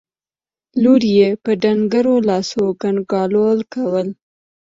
لور 0.83 1.01
يې 1.15 1.29
په 1.43 1.51
ډنګرو 1.61 2.15
لاسو 2.29 2.63
کنګالول 2.81 3.59
کول. 3.73 4.07